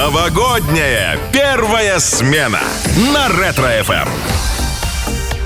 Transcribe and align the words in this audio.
Новогодняя 0.00 1.18
первая 1.30 1.98
смена 1.98 2.62
на 3.12 3.28
Ретро-ФМ. 3.28 4.08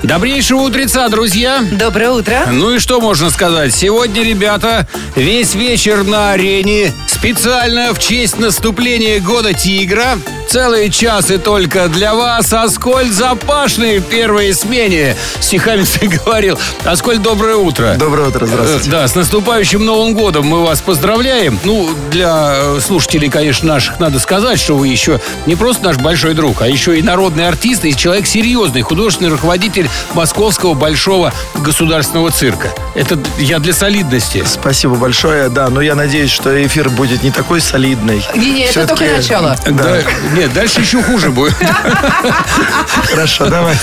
Добрейшего 0.01 0.61
утреца, 0.61 1.09
друзья! 1.09 1.61
Доброе 1.73 2.11
утро. 2.11 2.45
Ну 2.49 2.75
и 2.75 2.79
что 2.79 3.01
можно 3.01 3.29
сказать? 3.31 3.75
Сегодня, 3.75 4.23
ребята, 4.23 4.87
весь 5.17 5.55
вечер 5.55 6.05
на 6.05 6.31
арене 6.31 6.93
специально 7.05 7.93
в 7.93 7.99
честь 7.99 8.39
наступления 8.39 9.19
года 9.19 9.53
тигра. 9.53 10.17
Целые 10.55 10.89
часы 10.89 11.37
только 11.37 11.89
для 11.89 12.15
вас. 12.15 12.53
Аскольд 12.53 13.11
Запашный 13.11 13.99
в 13.99 14.05
первой 14.05 14.53
смене. 14.53 15.17
Стихами 15.41 15.83
ты 15.83 16.07
говорил. 16.07 16.57
Аскольд, 16.85 17.21
доброе 17.21 17.57
утро. 17.57 17.95
Доброе 17.99 18.29
утро, 18.29 18.45
здравствуйте. 18.45 18.87
Э, 18.87 18.91
Да, 18.91 19.05
с 19.05 19.15
наступающим 19.15 19.83
Новым 19.85 20.13
годом 20.13 20.45
мы 20.45 20.63
вас 20.63 20.79
поздравляем. 20.79 21.59
Ну, 21.65 21.89
для 22.09 22.53
э, 22.55 22.79
слушателей, 22.79 23.29
конечно, 23.29 23.67
наших 23.67 23.99
надо 23.99 24.17
сказать, 24.17 24.57
что 24.57 24.77
вы 24.77 24.87
еще 24.87 25.19
не 25.45 25.57
просто 25.57 25.83
наш 25.83 25.97
большой 25.97 26.33
друг, 26.33 26.61
а 26.61 26.69
еще 26.69 26.97
и 26.97 27.01
народный 27.01 27.49
артист, 27.49 27.83
и 27.83 27.93
человек 27.93 28.25
серьезный, 28.25 28.81
художественный 28.81 29.31
руководитель 29.31 29.89
Московского 30.13 30.73
Большого 30.73 31.33
государственного 31.55 32.31
цирка. 32.31 32.71
Это 32.93 33.19
я 33.39 33.59
для 33.59 33.73
солидности. 33.73 34.41
Спасибо 34.47 34.95
большое, 34.95 35.49
да, 35.49 35.67
но 35.67 35.81
я 35.81 35.95
надеюсь, 35.95 36.31
что 36.31 36.65
эфир 36.65 36.87
будет 36.87 37.23
не 37.23 37.31
такой 37.31 37.59
солидный. 37.59 38.23
Не-не, 38.37 38.61
это 38.61 38.71
Всё-таки- 38.71 38.99
только 38.99 39.17
начало. 39.17 39.57
Да, 39.67 39.99
нет, 40.33 40.44
дальше 40.53 40.81
еще 40.81 41.01
хуже 41.01 41.31
будет. 41.31 41.55
Хорошо, 43.09 43.47
давайте. 43.49 43.81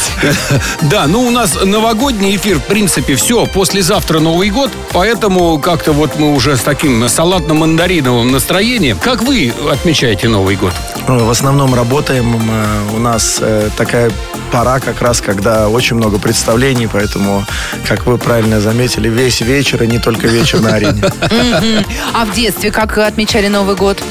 Да, 0.82 1.06
ну 1.06 1.22
у 1.22 1.30
нас 1.30 1.58
новогодний 1.62 2.36
эфир, 2.36 2.58
в 2.58 2.64
принципе, 2.64 3.14
все. 3.16 3.46
Послезавтра 3.46 4.20
Новый 4.20 4.50
год, 4.50 4.70
поэтому 4.92 5.58
как-то 5.58 5.92
вот 5.92 6.18
мы 6.18 6.34
уже 6.34 6.56
с 6.56 6.60
таким 6.60 7.08
салатно-мандариновым 7.08 8.30
настроением. 8.30 8.98
Как 8.98 9.22
вы 9.22 9.52
отмечаете 9.70 10.28
Новый 10.28 10.56
год? 10.56 10.72
В 11.06 11.30
основном 11.30 11.74
работаем. 11.74 12.40
э, 12.50 12.94
У 12.94 12.98
нас 12.98 13.38
э, 13.40 13.70
такая 13.76 14.10
пора 14.50 14.80
как 14.80 15.00
раз, 15.02 15.20
когда 15.20 15.68
очень 15.68 15.96
много 15.96 16.18
представлений, 16.18 16.86
поэтому, 16.86 17.44
как 17.88 18.06
вы 18.06 18.18
правильно 18.18 18.60
заметили, 18.60 19.08
весь 19.08 19.40
вечер 19.40 19.82
и 19.82 19.86
не 19.86 19.98
только 19.98 20.26
вечер 20.26 20.60
на 20.60 20.74
арене. 20.74 21.02
А 22.14 22.24
в 22.26 22.32
детстве 22.34 22.70
как 22.70 22.98
отмечали 22.98 23.48
Новый 23.48 23.74
год? 23.76 24.02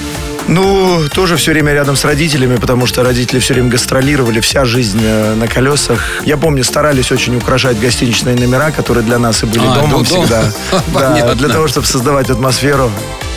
Ну, 0.47 1.03
тоже 1.14 1.38
все 1.38 1.52
время 1.52 1.73
рядом 1.73 1.95
с 1.95 2.03
родителями, 2.03 2.58
потому 2.58 2.86
что 2.86 3.03
родители 3.03 3.39
все 3.39 3.53
время 3.53 3.70
гастролировали, 3.70 4.39
вся 4.39 4.66
жизнь 4.66 5.00
э, 5.02 5.36
на 5.36 5.47
колесах. 5.47 6.00
Я 6.25 6.38
помню, 6.38 6.64
старались 6.64 7.11
очень 7.11 7.36
украшать 7.38 7.80
гостиничные 7.80 8.36
номера, 8.36 8.72
которые 8.72 9.03
для 9.03 9.17
нас 9.19 9.44
и 9.44 9.45
были 9.45 9.66
А, 9.66 9.75
домом 9.75 10.03
дом. 10.03 10.06
всегда. 10.06 10.44
Да, 10.94 11.36
для 11.36 11.50
того, 11.50 11.67
чтобы 11.67 11.86
создавать 11.88 12.30
атмосферу. 12.30 12.92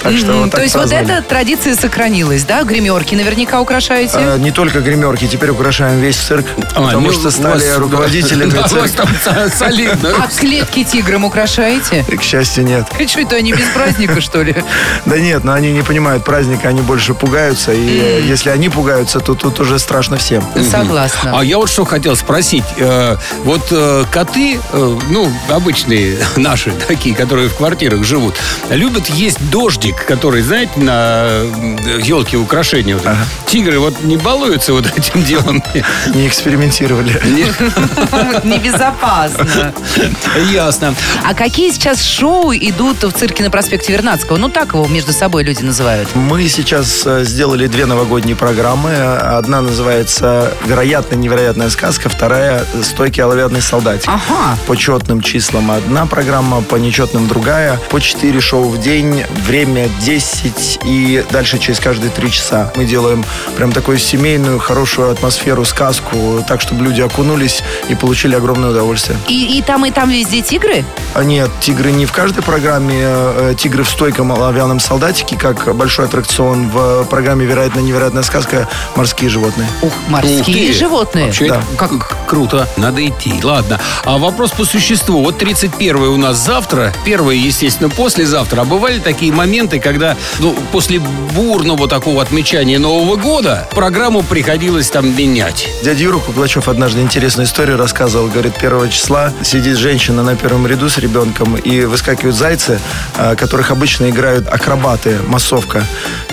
Так 0.04 0.18
что 0.18 0.32
вот 0.34 0.50
так 0.50 0.60
То 0.60 0.62
есть 0.62 0.74
вот 0.76 0.92
эта 0.92 1.22
традиция 1.22 1.74
сохранилась, 1.74 2.44
да? 2.44 2.62
Гримерки 2.62 3.14
наверняка 3.14 3.60
украшаете? 3.60 4.14
Э, 4.18 4.38
Не 4.38 4.50
только 4.52 4.80
гримерки, 4.80 5.26
теперь 5.26 5.50
украшаем 5.50 5.98
весь 6.00 6.16
цирк, 6.16 6.46
А, 6.74 6.82
потому 6.82 7.06
ну, 7.08 7.12
что 7.12 7.30
стали 7.30 7.66
вас- 7.68 7.78
руководителями 7.78 8.50
Да, 8.50 8.68
цирка. 8.68 9.08
солидно. 9.56 10.10
А 10.22 10.28
клетки 10.28 10.84
тиграм 10.84 11.24
украшаете? 11.24 12.04
К 12.04 12.22
счастью, 12.22 12.64
нет. 12.64 12.86
Что 13.08 13.20
это 13.20 13.36
они 13.36 13.52
без 13.52 13.66
праздника, 13.74 14.20
что 14.20 14.42
ли? 14.42 14.54
Да 15.06 15.18
нет, 15.18 15.42
но 15.44 15.52
они 15.52 15.72
не 15.72 15.82
понимают 15.82 16.24
праздника, 16.24 16.68
они 16.68 16.82
больше 16.82 17.14
пугаются. 17.14 17.72
И 17.72 18.22
если 18.28 18.50
они 18.50 18.68
пугаются, 18.68 19.20
то 19.20 19.34
тут 19.34 19.58
уже 19.60 19.78
страшно 19.78 20.16
всем. 20.18 20.44
Согласна. 20.70 21.32
А 21.38 21.44
я 21.44 21.58
вот 21.58 21.70
что 21.70 21.84
хотел 21.84 22.14
спросить. 22.16 22.64
Э, 22.78 23.16
Вот 23.44 23.62
э, 23.70 24.04
коты, 24.12 24.58
ну, 24.72 25.32
обычные 25.48 26.18
наши, 26.36 26.72
такие, 26.88 27.14
которые 27.14 27.48
в 27.48 27.54
квартирах 27.54 28.04
живут, 28.04 28.34
любят 28.70 29.08
есть 29.08 29.38
дождик, 29.50 29.93
который, 30.06 30.42
знаете, 30.42 30.72
на 30.76 31.42
елке 32.02 32.36
украшения. 32.36 32.96
Вот. 32.96 33.06
Тигры 33.46 33.78
вот 33.78 34.02
не 34.02 34.16
балуются 34.16 34.72
вот 34.72 34.86
этим 34.96 35.22
делом. 35.22 35.62
Не 36.14 36.28
экспериментировали. 36.28 37.20
Небезопасно. 38.44 39.72
Ясно. 40.50 40.94
А 41.24 41.34
какие 41.34 41.70
сейчас 41.70 42.02
шоу 42.04 42.52
идут 42.52 43.02
в 43.02 43.12
цирке 43.12 43.42
на 43.42 43.50
проспекте 43.50 43.92
Вернадского? 43.92 44.36
Ну, 44.36 44.48
так 44.48 44.74
его 44.74 44.86
между 44.86 45.12
собой 45.12 45.44
люди 45.44 45.62
называют. 45.62 46.08
Мы 46.14 46.48
сейчас 46.48 47.02
э, 47.06 47.24
сделали 47.24 47.66
две 47.66 47.86
новогодние 47.86 48.36
программы. 48.36 48.94
Одна 48.94 49.60
называется 49.60 50.52
«Вероятно 50.64 51.16
невероятная 51.16 51.70
сказка», 51.70 52.08
вторая 52.08 52.64
«Стойкий 52.82 53.22
оловянный 53.22 53.62
солдатик». 53.62 54.08
Ага. 54.08 54.58
По 54.66 54.76
четным 54.76 55.20
числам 55.20 55.70
одна 55.70 56.06
программа, 56.06 56.62
по 56.62 56.76
нечетным 56.76 57.28
другая. 57.28 57.80
По 57.90 58.00
4 58.00 58.40
шоу 58.40 58.68
в 58.68 58.80
день, 58.80 59.24
время 59.46 59.83
10 59.88 60.80
и 60.84 61.24
дальше 61.30 61.58
через 61.58 61.80
каждые 61.80 62.10
3 62.10 62.30
часа. 62.30 62.72
Мы 62.76 62.84
делаем 62.84 63.24
прям 63.56 63.72
такую 63.72 63.98
семейную, 63.98 64.58
хорошую 64.58 65.10
атмосферу, 65.10 65.64
сказку, 65.64 66.44
так, 66.48 66.60
чтобы 66.60 66.84
люди 66.84 67.00
окунулись 67.00 67.62
и 67.88 67.94
получили 67.94 68.34
огромное 68.34 68.70
удовольствие. 68.70 69.16
И, 69.28 69.58
и 69.58 69.62
там, 69.62 69.84
и 69.86 69.90
там 69.90 70.10
везде 70.10 70.42
тигры? 70.42 70.84
А 71.14 71.24
нет, 71.24 71.50
тигры 71.60 71.92
не 71.92 72.06
в 72.06 72.12
каждой 72.12 72.42
программе. 72.42 72.94
э, 73.00 73.54
Тигры 73.56 73.84
в 73.84 73.88
стойком 73.88 74.32
оловянном 74.32 74.80
солдатике, 74.80 75.36
как 75.36 75.74
большой 75.76 76.06
аттракцион 76.06 76.68
в 76.68 77.04
программе 77.04 77.46
«Вероятно 77.46 77.80
невероятная 77.80 78.22
сказка. 78.22 78.68
Морские 78.96 79.30
животные». 79.30 79.68
Ух, 79.82 79.88
Ух 79.92 79.92
морские 80.08 80.72
ты. 80.72 80.78
животные. 80.78 81.26
Вообще, 81.26 81.48
Да. 81.48 81.62
как 81.78 82.16
круто. 82.26 82.68
Надо 82.76 83.06
идти. 83.06 83.34
Ладно. 83.42 83.80
А 84.04 84.18
вопрос 84.18 84.50
по 84.50 84.64
существу. 84.64 85.22
Вот 85.22 85.38
31 85.38 85.96
у 85.96 86.16
нас 86.16 86.36
завтра, 86.38 86.92
первое, 87.04 87.34
естественно, 87.36 87.88
послезавтра. 87.90 88.62
А 88.62 88.64
бывали 88.64 88.98
такие 88.98 89.32
моменты, 89.32 89.73
когда 89.78 90.16
ну, 90.38 90.54
после 90.72 91.00
бурного 91.00 91.88
такого 91.88 92.22
отмечания 92.22 92.78
Нового 92.78 93.16
года 93.16 93.68
программу 93.70 94.22
приходилось 94.22 94.90
там 94.90 95.16
менять. 95.16 95.68
Дядя 95.82 96.04
Юра 96.04 96.18
Куклачев 96.18 96.68
однажды 96.68 97.00
интересную 97.00 97.46
историю 97.46 97.76
рассказывал. 97.76 98.28
Говорит, 98.28 98.54
первого 98.54 98.88
числа 98.88 99.32
сидит 99.42 99.76
женщина 99.76 100.22
на 100.22 100.36
первом 100.36 100.66
ряду 100.66 100.88
с 100.88 100.98
ребенком, 100.98 101.56
и 101.56 101.84
выскакивают 101.84 102.36
зайцы, 102.36 102.78
а, 103.16 103.36
которых 103.36 103.70
обычно 103.70 104.10
играют 104.10 104.48
акробаты, 104.48 105.18
массовка. 105.26 105.84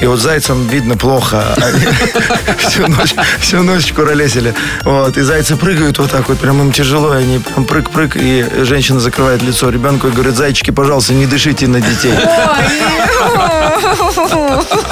И 0.01 0.05
вот 0.05 0.19
зайцам 0.19 0.67
видно 0.67 0.97
плохо. 0.97 1.43
Они 1.57 1.85
всю 2.57 2.87
ночь, 2.87 3.15
всю 3.39 3.63
ночь 3.63 3.93
куролесили. 3.93 4.53
Вот. 4.83 5.17
И 5.17 5.21
зайцы 5.21 5.55
прыгают 5.55 5.97
вот 5.99 6.11
так 6.11 6.29
вот, 6.29 6.39
прям 6.39 6.59
им 6.61 6.71
тяжело, 6.71 7.11
они 7.11 7.39
прям 7.39 7.65
прыг-прыг, 7.65 8.15
и 8.15 8.45
женщина 8.63 8.99
закрывает 8.99 9.41
лицо 9.41 9.69
ребенку 9.69 10.07
и 10.07 10.11
говорит, 10.11 10.35
зайчики, 10.35 10.71
пожалуйста, 10.71 11.13
не 11.13 11.25
дышите 11.25 11.67
на 11.67 11.81
детей. 11.81 12.13
Да 12.13 13.20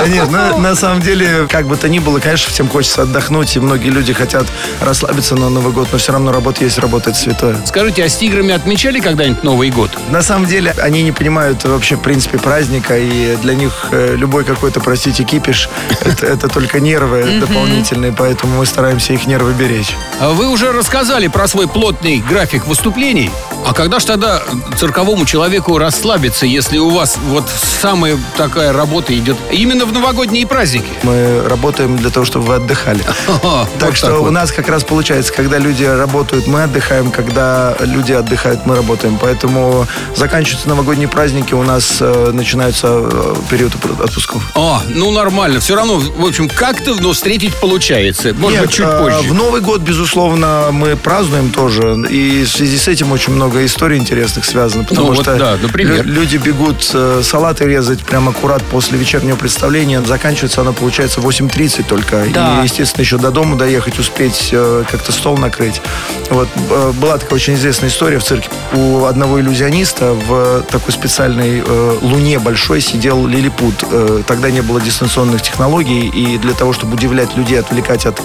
Нет, 0.07 0.31
на, 0.31 0.57
на 0.57 0.75
самом 0.75 1.01
деле, 1.01 1.47
как 1.49 1.67
бы 1.67 1.77
то 1.77 1.89
ни 1.89 1.99
было, 1.99 2.19
конечно, 2.19 2.51
всем 2.51 2.67
хочется 2.67 3.03
отдохнуть, 3.03 3.55
и 3.55 3.59
многие 3.59 3.89
люди 3.89 4.13
хотят 4.13 4.45
расслабиться 4.81 5.35
на 5.35 5.49
Новый 5.49 5.71
год, 5.73 5.89
но 5.91 5.97
все 5.97 6.11
равно 6.11 6.31
работа 6.31 6.63
есть, 6.63 6.77
работа 6.79 7.09
это 7.11 7.19
святое. 7.19 7.57
Скажите, 7.65 8.03
а 8.03 8.09
с 8.09 8.17
тиграми 8.17 8.53
отмечали 8.53 8.99
когда-нибудь 8.99 9.43
Новый 9.43 9.69
год? 9.69 9.91
На 10.09 10.21
самом 10.21 10.45
деле, 10.47 10.73
они 10.81 11.03
не 11.03 11.11
понимают 11.11 11.63
вообще, 11.63 11.95
в 11.95 12.01
принципе, 12.01 12.37
праздника, 12.37 12.97
и 12.97 13.35
для 13.37 13.55
них 13.55 13.87
э, 13.91 14.15
любой 14.15 14.43
какой-то, 14.43 14.79
простите, 14.79 15.23
кипиш, 15.23 15.69
это, 16.01 16.25
это 16.25 16.47
только 16.47 16.79
нервы 16.79 17.39
дополнительные, 17.39 18.11
поэтому 18.11 18.57
мы 18.57 18.65
стараемся 18.65 19.13
их 19.13 19.27
нервы 19.27 19.53
беречь. 19.53 19.95
А 20.19 20.29
Вы 20.29 20.47
уже 20.47 20.71
рассказали 20.71 21.27
про 21.27 21.47
свой 21.47 21.67
плотный 21.67 22.19
график 22.19 22.67
выступлений. 22.67 23.31
А 23.65 23.73
когда 23.73 23.99
ж 23.99 24.05
тогда 24.05 24.41
цирковому 24.77 25.25
человеку 25.25 25.77
расслабиться, 25.77 26.45
если 26.45 26.77
у 26.77 26.89
вас 26.89 27.17
вот 27.27 27.45
самая 27.49 28.17
такая 28.37 28.73
работа 28.73 29.17
идет 29.17 29.37
именно 29.51 29.85
в 29.85 29.91
новогодние 29.93 30.45
праздники? 30.47 30.87
Мы 31.03 31.43
работаем 31.47 31.97
для 31.97 32.09
того, 32.09 32.25
чтобы 32.25 32.45
вы 32.45 32.55
отдыхали. 32.55 33.01
Так 33.79 33.89
Вот 33.89 33.97
что 33.97 34.19
у 34.19 34.23
вот. 34.25 34.31
нас 34.31 34.51
как 34.51 34.67
раз 34.69 34.83
получается, 34.83 35.31
когда 35.33 35.57
люди 35.57 35.83
работают, 35.83 36.47
мы 36.47 36.63
отдыхаем, 36.63 37.11
когда 37.11 37.75
люди 37.79 38.11
отдыхают, 38.11 38.65
мы 38.65 38.75
работаем. 38.75 39.17
Поэтому 39.19 39.87
заканчиваются 40.15 40.69
новогодние 40.69 41.07
праздники, 41.07 41.53
у 41.53 41.63
нас 41.63 41.97
э, 42.01 42.31
начинается 42.33 42.87
э, 42.89 43.35
период 43.49 43.73
отпу- 43.73 44.03
отпусков. 44.03 44.43
А, 44.55 44.81
ну 44.89 45.11
нормально. 45.11 45.59
Все 45.59 45.75
равно, 45.75 45.97
в 45.99 46.25
общем, 46.25 46.49
как-то 46.49 46.95
но 46.95 47.13
встретить 47.13 47.55
получается. 47.55 48.33
Может 48.33 48.51
Нет, 48.59 48.61
быть, 48.67 48.75
чуть 48.75 48.85
э, 48.85 48.99
позже. 48.99 49.29
В 49.29 49.33
Новый 49.33 49.61
год, 49.61 49.81
безусловно, 49.81 50.69
мы 50.71 50.95
празднуем 50.95 51.51
тоже. 51.51 51.97
И 52.09 52.43
в 52.43 52.49
связи 52.49 52.77
с 52.77 52.87
этим 52.87 53.11
очень 53.11 53.33
много 53.33 53.65
историй 53.65 53.97
интересных 53.97 54.45
связано. 54.45 54.83
Потому 54.83 55.07
Ну, 55.09 55.13
вот 55.13 55.23
что 55.23 55.35
да, 55.37 55.57
например. 55.61 56.05
лю- 56.05 56.13
люди 56.13 56.37
бегут 56.37 56.89
э, 56.93 57.21
салаты 57.23 57.65
резать 57.65 58.03
прямо 58.09 58.31
аккурат 58.31 58.63
после 58.63 58.97
вечернего 58.97 59.35
представления. 59.35 60.01
Заканчивается 60.01 60.61
оно, 60.61 60.73
получается, 60.73 61.21
в 61.21 61.27
8.30 61.27 61.85
только. 61.87 62.25
Да. 62.33 62.59
И, 62.59 62.63
естественно, 62.63 63.01
еще 63.01 63.17
до 63.17 63.31
дома 63.31 63.55
доехать, 63.55 63.99
успеть 63.99 64.49
э, 64.51 64.83
как-то 64.89 65.11
стол 65.11 65.37
накрыть. 65.37 65.81
Вот 66.29 66.49
э, 66.55 66.91
была 66.93 67.17
такая 67.17 67.35
очень 67.35 67.53
известная 67.53 67.89
история 67.89 68.17
в 68.17 68.23
цирке. 68.23 68.49
У 68.73 69.05
одного 69.05 69.39
иллюзиониста 69.39 70.13
в 70.13 70.63
такой 70.63 70.91
специальной 70.91 71.61
э, 71.65 71.97
луне 72.01 72.39
большой 72.39 72.81
сидел 72.81 73.27
лилипут. 73.27 73.83
Тогда 74.25 74.49
не 74.49 74.61
было 74.61 74.81
дистанционных 74.81 75.41
технологий, 75.41 76.07
и 76.07 76.37
для 76.37 76.53
того, 76.53 76.73
чтобы 76.73 76.95
удивлять 76.95 77.35
людей, 77.35 77.59
отвлекать 77.59 78.05
от 78.05 78.19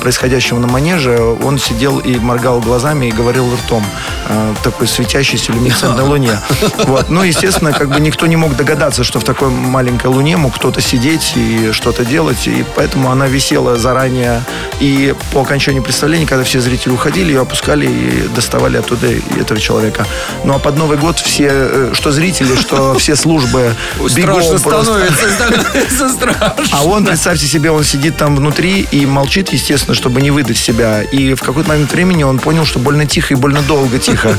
происходящего 0.00 0.58
на 0.58 0.66
манеже, 0.66 1.18
он 1.20 1.58
сидел 1.58 1.98
и 1.98 2.18
моргал 2.18 2.60
глазами 2.60 3.06
и 3.06 3.12
говорил 3.12 3.48
ртом. 3.54 3.84
В 4.28 4.62
такой 4.62 4.88
светящейся 4.88 5.52
люминесцентной 5.52 6.04
луне. 6.08 6.38
Вот. 6.84 7.08
Ну, 7.10 7.22
естественно, 7.22 7.72
как 7.72 7.88
бы 7.88 8.00
никто 8.00 8.26
не 8.26 8.36
мог 8.36 8.56
догадаться, 8.56 9.04
что 9.04 9.20
в 9.20 9.24
таком 9.28 9.52
маленькой 9.52 10.06
луне 10.06 10.38
мог 10.38 10.54
кто-то 10.54 10.80
сидеть 10.80 11.34
и 11.36 11.70
что-то 11.72 12.04
делать, 12.04 12.46
и 12.46 12.64
поэтому 12.74 13.10
она 13.10 13.26
висела 13.26 13.76
заранее. 13.76 14.42
И 14.80 15.14
по 15.32 15.42
окончании 15.42 15.80
представления, 15.80 16.26
когда 16.26 16.44
все 16.44 16.60
зрители 16.60 16.92
уходили, 16.92 17.28
ее 17.28 17.42
опускали 17.42 17.86
и 17.86 18.28
доставали 18.34 18.78
оттуда 18.78 19.08
этого 19.38 19.60
человека. 19.60 20.06
Ну 20.44 20.54
а 20.54 20.58
под 20.58 20.78
Новый 20.78 20.96
год 20.96 21.18
все, 21.18 21.48
э, 21.50 21.90
что 21.92 22.10
зрители, 22.10 22.56
что 22.56 22.94
все 22.94 23.16
службы 23.16 23.74
бегом 24.16 24.40
просто. 24.62 25.08
А 26.72 26.84
он, 26.84 27.04
представьте 27.04 27.46
себе, 27.46 27.70
он 27.70 27.84
сидит 27.84 28.16
там 28.16 28.36
внутри 28.36 28.86
и 28.90 29.04
молчит, 29.04 29.50
естественно, 29.52 29.94
чтобы 29.94 30.22
не 30.22 30.30
выдать 30.30 30.56
себя. 30.56 31.02
И 31.02 31.34
в 31.34 31.42
какой-то 31.42 31.68
момент 31.68 31.92
времени 31.92 32.22
он 32.22 32.38
понял, 32.38 32.64
что 32.64 32.78
больно 32.78 33.04
тихо 33.04 33.34
и 33.34 33.36
больно 33.36 33.60
долго 33.62 33.98
тихо. 33.98 34.34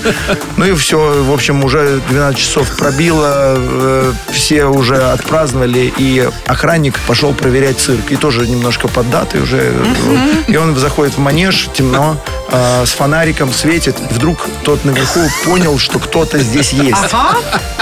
Ну 0.57 0.65
и 0.65 0.73
все, 0.73 1.23
в 1.23 1.31
общем, 1.31 1.63
уже 1.63 2.01
12 2.09 2.39
часов 2.39 2.75
пробило, 2.77 3.55
э, 3.57 4.13
все 4.31 4.65
уже 4.79 4.95
отпраздновали, 4.95 5.93
и 5.97 6.27
охранник 6.47 6.97
пошел 7.07 7.33
проверять 7.33 7.79
цирк. 7.79 8.11
И 8.11 8.15
тоже 8.15 8.47
немножко 8.47 8.87
поддатый 8.87 9.41
уже. 9.41 9.73
И 10.47 10.55
он 10.57 10.75
заходит 10.75 11.15
в 11.15 11.19
манеж, 11.19 11.69
темно, 11.73 12.17
э, 12.49 12.85
с 12.85 12.91
фонариком 12.91 13.53
светит. 13.53 13.95
И 14.09 14.13
вдруг 14.13 14.47
тот 14.63 14.83
наверху 14.85 15.21
понял, 15.45 15.77
что 15.77 15.99
кто-то 15.99 16.39
здесь 16.39 16.73
есть. 16.73 16.97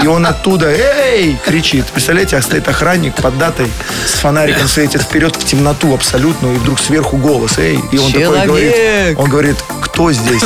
И 0.02 0.06
он 0.06 0.26
оттуда 0.26 0.70
«Эй!» 0.70 1.38
кричит. 1.44 1.86
Представляете, 1.86 2.36
а 2.36 2.42
стоит 2.42 2.68
охранник 2.68 3.14
под 3.16 3.38
датой 3.38 3.70
с 4.06 4.12
фонариком 4.20 4.68
светит 4.68 5.02
вперед 5.02 5.36
в 5.36 5.44
темноту 5.44 5.94
абсолютную, 5.94 6.56
и 6.56 6.58
вдруг 6.58 6.78
сверху 6.78 7.16
голос 7.16 7.58
«Эй!» 7.58 7.80
И 7.92 7.98
он 7.98 8.12
такой 8.12 8.46
говорит, 8.46 9.18
он 9.18 9.30
говорит, 9.30 9.56
кто 9.98 10.12
здесь? 10.12 10.44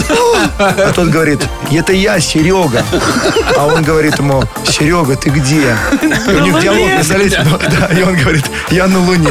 А 0.58 0.92
тот 0.96 1.08
говорит, 1.08 1.40
это 1.70 1.92
я, 1.92 2.18
Серега. 2.20 2.82
А 3.58 3.66
он 3.66 3.82
говорит 3.82 4.18
ему, 4.18 4.42
Серега, 4.64 5.14
ты 5.14 5.28
где? 5.28 5.76
И 6.26 6.30
у 6.34 6.38
них 6.38 6.58
диалог, 6.62 6.88
представляете? 6.94 7.44
Ну, 7.44 7.58
да, 7.58 7.86
и 7.94 8.02
он 8.02 8.16
говорит, 8.16 8.46
я 8.70 8.86
на 8.86 8.98
Луне. 8.98 9.28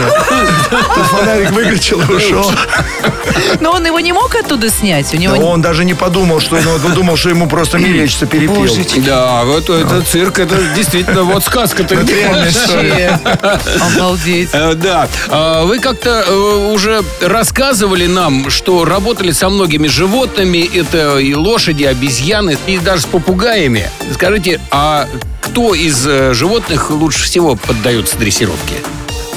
Тут 0.69 1.05
фонарик 1.07 1.49
выключил 1.49 2.01
и 2.01 2.13
ушел. 2.13 2.51
Но 3.61 3.71
он 3.71 3.85
его 3.85 3.99
не 3.99 4.13
мог 4.13 4.35
оттуда 4.35 4.69
снять? 4.69 5.11
У 5.15 5.17
него... 5.17 5.35
Да 5.37 5.43
он 5.43 5.61
даже 5.63 5.85
не 5.85 5.95
подумал, 5.95 6.39
что 6.39 6.57
он 6.57 6.93
думал, 6.93 7.17
что 7.17 7.29
ему 7.29 7.47
просто 7.47 7.79
мерещится, 7.79 8.27
перепил. 8.27 8.61
Божечки. 8.61 8.99
Да, 8.99 9.43
вот 9.43 9.69
это 9.71 10.01
цирк, 10.03 10.37
это 10.37 10.55
действительно 10.75 11.23
вот 11.23 11.43
сказка-то. 11.43 11.95
Это 11.95 12.13
реальная 12.13 12.49
история. 12.49 13.19
Обалдеть. 13.95 14.49
Э, 14.53 14.73
Да. 14.75 15.07
А 15.29 15.63
Вы 15.65 15.79
как-то 15.79 16.25
э, 16.27 16.33
уже 16.73 17.03
рассказывали 17.21 18.05
нам, 18.05 18.49
что 18.51 18.85
работали 18.85 19.31
со 19.31 19.49
многими 19.49 19.87
животными. 20.11 20.69
Это 20.77 21.17
и 21.19 21.33
лошади, 21.33 21.85
обезьяны, 21.85 22.57
и 22.67 22.77
даже 22.77 23.03
с 23.03 23.05
попугаями. 23.05 23.89
Скажите, 24.13 24.59
а 24.69 25.07
кто 25.41 25.73
из 25.73 26.05
э, 26.05 26.33
животных 26.33 26.91
лучше 26.91 27.23
всего 27.23 27.55
поддается 27.55 28.17
дрессировке? 28.17 28.75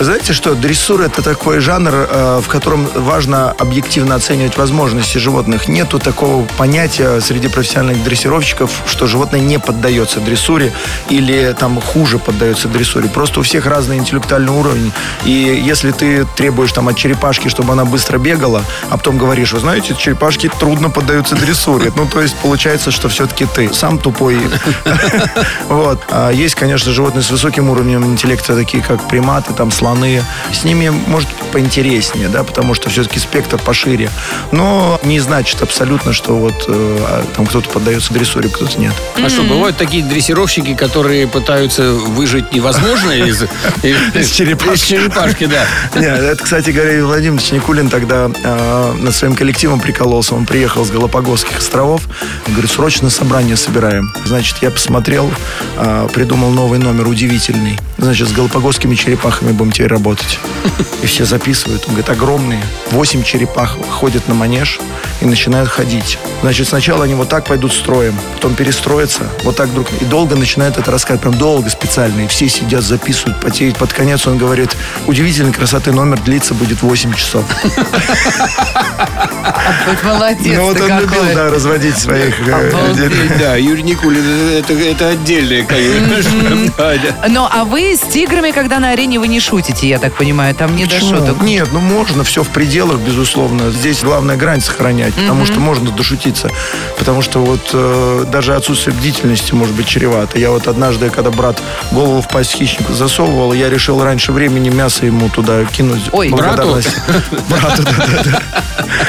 Знаете 0.01 0.33
что, 0.33 0.55
дрессура 0.55 1.05
это 1.05 1.23
такой 1.23 1.61
жанр, 1.61 1.95
э, 1.95 2.41
в 2.43 2.49
котором 2.49 2.89
важно 2.95 3.53
объективно 3.53 4.17
оценивать 4.17 4.57
возможности 4.57 5.19
животных. 5.19 5.69
Нету 5.69 6.01
такого 6.01 6.45
понятия 6.59 7.21
среди 7.21 7.47
профессиональных 7.47 8.03
дрессировщиков, 8.03 8.71
что 8.87 9.07
животное 9.07 9.41
не 9.41 9.61
поддается 9.61 10.19
дрессуре 10.19 10.73
или 11.11 11.55
там 11.59 11.81
хуже 11.81 12.19
поддается 12.19 12.69
дрессуре. 12.69 13.09
Просто 13.09 13.39
у 13.39 13.45
всех 13.45 13.67
разный 13.67 13.97
интеллектуальный 13.97 14.53
уровень. 14.53 14.93
И 15.25 15.31
если 15.31 15.93
ты 15.93 16.27
требуешь 16.37 16.73
там 16.73 16.89
от 16.89 16.97
черепашки, 16.97 17.49
чтобы 17.49 17.73
она 17.73 17.85
быстро 17.85 18.19
бегала, 18.19 18.65
а 18.91 18.97
потом 18.97 19.17
говоришь, 19.17 19.53
вы 19.53 19.61
знаете, 19.61 19.95
черепашки 19.97 20.51
трудно 20.59 20.91
поддаются 20.91 21.37
дрессуре. 21.37 21.93
Ну, 21.95 22.07
то 22.07 22.21
есть 22.21 22.35
получается, 22.37 22.91
что 22.91 23.09
все-таки 23.09 23.47
ты 23.47 23.73
сам 23.73 23.99
тупой. 23.99 24.39
Вот. 25.69 26.03
А 26.11 26.31
есть, 26.31 26.55
конечно, 26.55 26.93
животные 26.93 27.23
с 27.23 27.31
высоким 27.31 27.71
уровнем 27.71 28.05
интеллекта, 28.05 28.55
такие 28.55 28.83
как 28.83 29.09
приматы, 29.09 29.53
там 29.53 29.71
слоны. 29.85 30.23
С 30.51 30.65
ними 30.65 30.89
может 30.89 31.29
поинтереснее, 31.53 32.29
да, 32.29 32.43
потому 32.43 32.75
что 32.75 32.89
все-таки 32.89 33.19
спектр 33.19 33.59
пошире. 33.59 34.11
Но 34.51 34.99
не 35.05 35.21
значит 35.21 35.63
абсолютно, 35.63 36.13
что 36.15 36.37
вот 36.37 36.65
э, 36.69 36.99
а, 37.01 37.25
там 37.37 37.47
кто-то 37.47 37.69
поддается 37.69 38.15
дрессуре, 38.15 38.49
кто-то 38.49 38.81
нет. 38.81 38.95
А 39.23 39.29
что, 39.29 39.43
бывают 39.43 39.77
такие 39.77 40.03
дрессировщики, 40.03 40.75
которые 40.75 41.29
пытаются 41.29 41.93
выжить 41.93 42.53
невозможное 42.53 43.25
из, 43.27 43.43
Из 43.43 44.31
черепашки. 44.31 44.75
Из 44.75 44.83
черепашки, 44.83 45.47
да. 45.47 45.67
Нет, 46.01 46.19
это, 46.19 46.43
кстати 46.43 46.71
говоря, 46.71 46.93
Юрий 46.93 47.03
Владимирович 47.03 47.53
Никулин 47.53 47.91
тогда 47.91 48.31
э, 48.43 48.93
над 48.99 49.15
своим 49.15 49.35
коллективом 49.37 49.81
прикололся. 49.81 50.35
Он 50.35 50.47
приехал 50.47 50.85
с 50.85 50.91
Галапагосских 50.91 51.59
островов. 51.59 52.03
Говорит, 52.49 52.71
срочно 52.71 53.11
собрание 53.11 53.57
собираем. 53.57 54.13
Значит, 54.25 54.57
я 54.63 54.71
посмотрел, 54.71 55.31
э, 55.77 56.09
придумал 56.13 56.51
новый 56.51 56.79
номер, 56.79 57.07
удивительный. 57.07 57.79
Значит, 57.99 58.29
с 58.29 58.33
галапагосскими 58.33 58.95
черепахами 58.95 59.53
будем 59.53 59.73
теперь 59.75 59.89
работать. 59.89 60.39
И 61.03 61.07
все 61.07 61.25
записывают. 61.25 61.83
Он 61.87 61.95
говорит, 61.95 62.09
огромные. 62.09 62.63
Восемь 62.93 63.23
черепах 63.23 63.77
ходят 63.91 64.29
на 64.29 64.35
манеж 64.35 64.81
и 65.21 65.27
начинают 65.27 65.69
ходить. 65.69 66.19
Значит, 66.43 66.69
сначала 66.69 67.05
они 67.05 67.15
вот 67.15 67.29
так 67.29 67.45
пойдут 67.45 67.73
строем, 67.73 68.15
потом 68.35 68.55
перестроятся, 68.55 69.25
вот 69.43 69.57
так 69.57 69.73
друг 69.73 69.89
и 70.01 70.05
долго 70.05 70.37
начинают 70.37 70.79
это 70.79 70.91
рассказывать, 70.91 71.23
прям 71.23 71.35
долго 71.35 71.71
специально, 71.71 72.21
и 72.23 72.27
все 72.29 72.49
сидят, 72.49 72.83
записывают, 72.83 73.41
потеют. 73.41 73.77
Под 73.77 73.93
конец 73.93 74.27
он 74.27 74.39
говорит, 74.39 74.77
удивительной 75.07 75.53
красоты 75.53 75.93
номер 75.93 76.21
длится 76.21 76.55
будет 76.55 76.83
8 76.83 77.15
часов. 77.15 77.45
Вот 79.87 80.03
молодец 80.05 80.57
Ну 80.57 80.65
вот 80.65 80.81
он 80.81 81.01
любил, 81.01 81.23
да, 81.35 81.51
разводить 81.51 81.97
своих 81.99 82.35
э. 82.47 82.95
Да, 83.39 83.57
Юрий 83.57 83.83
Никулин, 83.83 84.23
это, 84.59 84.73
это 84.75 85.09
отдельное, 85.09 85.65
конечно. 85.65 86.73
Ну, 87.29 87.49
а 87.51 87.65
вы 87.65 87.97
с 87.97 88.01
тиграми, 88.01 88.51
когда 88.51 88.79
на 88.79 88.91
арене, 88.91 89.19
вы 89.19 89.29
не 89.29 89.41
шутите, 89.41 89.64
я 89.83 89.99
так 89.99 90.15
понимаю, 90.15 90.55
там 90.55 90.77
не 90.77 90.85
до 90.85 90.95
Почему? 90.95 91.17
шуток. 91.17 91.43
Нет, 91.43 91.69
ну 91.73 91.81
можно, 91.81 92.23
все 92.25 92.43
в 92.43 92.49
пределах, 92.49 92.99
безусловно. 93.01 93.71
Здесь 93.71 94.03
главное 94.03 94.37
грань 94.37 94.61
сохранять, 94.61 95.15
потому 95.15 95.47
что 95.47 95.59
можно 95.61 95.91
дошутиться. 95.91 96.51
Потому 96.99 97.23
что 97.23 97.41
вот 97.41 97.71
э, 97.73 98.25
даже 98.31 98.55
отсутствие 98.55 98.95
бдительности 98.95 99.55
может 99.55 99.75
быть 99.75 99.87
чревато. 99.87 100.39
Я 100.39 100.51
вот 100.51 100.69
однажды, 100.69 101.11
когда 101.11 101.31
брат 101.31 101.61
голову 101.93 102.21
в 102.21 102.29
пасть 102.29 102.53
хищнику 102.53 102.93
засовывал, 102.93 103.53
я 103.53 103.71
решил 103.71 104.03
раньше 104.03 104.33
времени 104.33 104.69
мясо 104.69 105.07
ему 105.07 105.29
туда 105.29 105.65
кинуть. 105.65 106.03
Ой. 106.13 106.29
благодарность. 106.29 106.97
Брату, 107.49 107.83
да-да-да. 107.83 108.43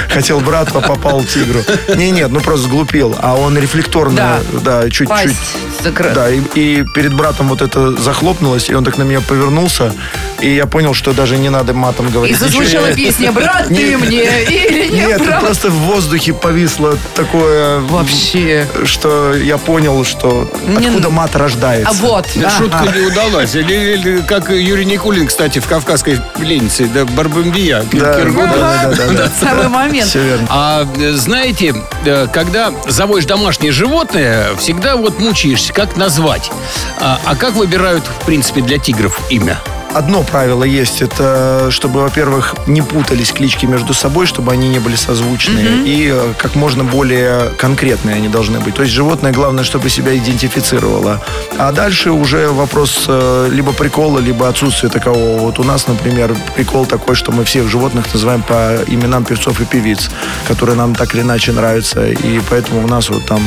Хотел 0.09 0.39
брату, 0.39 0.77
а 0.77 0.81
попал 0.81 1.23
тигру. 1.23 1.59
Не, 1.95 2.11
нет, 2.11 2.31
ну 2.31 2.39
просто 2.39 2.67
сглупил. 2.67 3.15
А 3.21 3.35
он 3.35 3.57
рефлекторно, 3.57 4.15
Да. 4.15 4.59
да, 4.61 4.83
чуть-чуть 4.89 5.09
Пасть 5.09 5.35
закры- 5.83 6.13
да, 6.13 6.29
и, 6.29 6.39
и 6.55 6.83
перед 6.93 7.13
братом 7.13 7.49
вот 7.49 7.61
это 7.61 7.91
захлопнулось, 7.97 8.69
и 8.69 8.73
он 8.73 8.83
так 8.83 8.97
на 8.97 9.03
меня 9.03 9.21
повернулся, 9.21 9.93
и 10.39 10.53
я 10.55 10.65
понял, 10.65 10.93
что 10.93 11.13
даже 11.13 11.37
не 11.37 11.49
надо 11.49 11.73
матом 11.73 12.07
И 12.07 12.11
говорить. 12.11 12.37
зазвучала 12.37 12.87
Ничего. 12.87 12.95
песня 12.95 13.31
«Брат, 13.31 13.67
ты 13.67 13.73
Не- 13.73 13.97
мне» 13.97 14.43
или 14.43 14.89
не 14.91 14.99
Нет, 15.05 15.23
брат? 15.25 15.39
просто 15.41 15.69
в 15.69 15.73
воздухе 15.75 16.33
повисло 16.33 16.97
такое, 17.15 17.79
Вообще. 17.79 18.67
что 18.85 19.33
я 19.33 19.57
понял, 19.57 20.03
что 20.03 20.49
Не- 20.67 20.87
откуда 20.87 21.09
мат 21.09 21.35
рождается. 21.35 21.89
А 21.89 21.93
вот. 21.93 22.27
Шутка 22.57 22.87
не 22.95 23.01
удалась. 23.07 23.55
Или, 23.55 23.93
или 23.93 24.21
как 24.21 24.49
Юрий 24.49 24.85
Никулин, 24.85 25.27
кстати, 25.27 25.59
в 25.59 25.67
«Кавказской 25.67 26.19
пленнице», 26.37 26.85
да, 26.87 27.05
Барбамбия, 27.05 27.83
Да, 27.91 28.15
да, 28.15 28.23
да, 28.25 28.91
да, 28.95 29.07
да. 29.13 29.31
Самый 29.39 29.67
момент. 29.69 30.07
Все 30.09 30.21
верно. 30.23 30.47
А 30.49 30.87
знаете, 31.13 31.73
э, 32.05 32.27
когда 32.31 32.71
заводишь 32.87 33.25
домашнее 33.25 33.71
животное, 33.71 34.47
всегда 34.57 34.95
вот 34.95 35.19
мучаешься, 35.19 35.73
как 35.73 35.95
назвать. 35.97 36.51
А, 36.99 37.19
а 37.25 37.35
как 37.35 37.53
выбирают, 37.53 38.03
в 38.21 38.25
принципе, 38.25 38.61
для 38.61 38.77
тигров 38.77 39.19
имя? 39.29 39.59
Одно 39.95 40.23
правило 40.23 40.65
есть, 40.65 41.01
это 41.01 41.69
чтобы, 41.71 42.01
во-первых, 42.01 42.53
не 42.67 42.81
путались 42.81 43.31
клички 43.31 43.65
между 43.65 43.93
собой, 43.93 44.25
чтобы 44.25 44.51
они 44.51 44.67
не 44.67 44.79
были 44.79 44.95
созвучные, 44.97 45.83
и 45.85 46.09
э, 46.13 46.33
как 46.37 46.55
можно 46.55 46.83
более 46.83 47.49
конкретные 47.57 48.17
они 48.17 48.27
должны 48.27 48.59
быть. 48.59 48.75
То 48.75 48.81
есть 48.83 48.93
животное, 48.93 49.31
главное, 49.31 49.63
чтобы 49.63 49.89
себя 49.89 50.13
идентифицировало. 50.17 51.21
А 51.57 51.71
дальше 51.71 52.11
уже 52.11 52.49
вопрос 52.49 53.05
э, 53.07 53.49
либо 53.53 53.71
прикола, 53.71 54.19
либо 54.19 54.49
отсутствия 54.49 54.89
такового. 54.89 55.39
Вот 55.39 55.59
у 55.59 55.63
нас, 55.63 55.87
например, 55.87 56.35
прикол 56.57 56.85
такой, 56.85 57.15
что 57.15 57.31
мы 57.31 57.45
всех 57.45 57.69
животных 57.69 58.05
называем 58.13 58.41
по 58.41 58.75
именам 58.87 59.23
певцов 59.23 59.61
и 59.61 59.65
певиц, 59.65 60.09
которые 60.47 60.75
нам 60.75 60.93
так 60.93 61.15
или 61.15 61.21
иначе 61.21 61.53
нравятся, 61.53 62.05
и 62.05 62.41
поэтому 62.49 62.83
у 62.83 62.87
нас 62.87 63.09
вот 63.09 63.25
там 63.25 63.41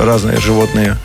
разные 0.00 0.38
животные. 0.38 0.96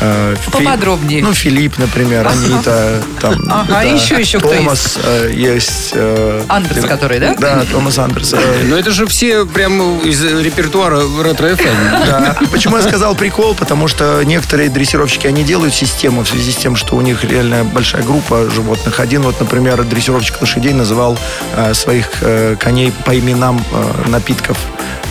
э, 0.00 0.34
Фи- 0.44 0.50
Поподробнее. 0.64 1.22
Ну, 1.22 1.32
Филипп, 1.32 1.78
например, 1.78 2.26
Анита, 2.28 3.02
там. 3.20 3.34
Ага, 3.48 3.66
да. 3.70 3.82
еще, 3.82 4.20
еще 4.20 4.41
кто 4.42 4.54
Томас, 4.56 4.98
э, 5.02 5.30
есть... 5.32 5.90
э, 5.94 6.42
Андерс, 6.48 6.84
который, 6.84 7.18
да? 7.18 7.34
Да, 7.38 7.64
Томас 7.70 7.98
Андерс. 7.98 8.34
э, 8.34 8.38
Но 8.64 8.76
это 8.76 8.90
же 8.90 9.06
все 9.06 9.46
прям 9.46 9.98
из 10.00 10.22
репертуара 10.24 11.00
ретро 11.22 11.48
FM. 11.48 11.72
Да. 12.06 12.36
Почему 12.50 12.76
я 12.76 12.82
сказал 12.82 13.14
прикол? 13.14 13.54
Потому 13.54 13.88
что 13.88 14.22
некоторые 14.24 14.68
дрессировщики, 14.68 15.26
они 15.26 15.44
делают 15.44 15.74
систему 15.74 16.22
в 16.24 16.28
связи 16.28 16.52
с 16.52 16.56
тем, 16.56 16.76
что 16.76 16.96
у 16.96 17.00
них 17.00 17.24
реально 17.24 17.64
большая 17.64 18.02
группа 18.02 18.50
животных. 18.50 19.00
Один 19.00 19.22
вот, 19.22 19.38
например, 19.40 19.82
дрессировщик 19.84 20.40
лошадей 20.40 20.72
называл 20.72 21.18
э, 21.56 21.74
своих 21.74 22.08
э, 22.22 22.56
коней 22.58 22.92
по 23.04 23.18
именам 23.18 23.64
э, 23.72 24.08
напитков 24.08 24.58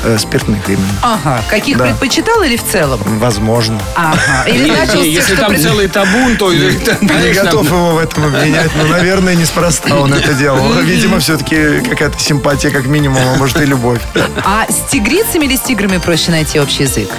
э, 0.04 0.18
спиртных 0.18 0.68
именно. 0.68 0.84
Ага. 1.02 1.42
Каких 1.50 1.78
Да. 1.78 1.86
предпочитал 1.86 2.42
или 2.44 2.58
в 2.58 2.64
целом? 2.66 3.00
Возможно. 3.20 3.80
Ага. 3.96 4.48
Или 4.48 4.70
начал 4.70 5.02
с 5.02 5.06
не, 5.06 5.16
тех, 5.16 5.30
Если 5.30 5.36
там 5.36 5.56
целый 5.58 5.88
табун, 5.88 6.36
то... 6.38 6.52
Не 6.54 7.34
готов 7.34 7.66
его 7.66 7.92
в 7.92 7.98
этом 8.00 8.26
обвинять, 8.26 8.72
но, 8.76 8.84
наверное, 8.86 9.21
неспроста 9.30 9.96
он 10.00 10.14
это 10.14 10.34
делал. 10.34 10.74
Видимо, 10.82 11.20
все-таки 11.20 11.82
какая-то 11.82 12.20
симпатия, 12.20 12.72
как 12.72 12.86
минимум, 12.86 13.22
а 13.34 13.38
может 13.38 13.60
и 13.62 13.66
любовь. 13.66 14.02
А 14.44 14.66
с 14.70 14.90
тигрицами 14.92 15.46
или 15.46 15.56
с 15.56 15.62
тиграми 15.62 15.98
проще 15.98 16.32
найти 16.32 16.60
общий 16.60 16.84
язык? 16.84 17.10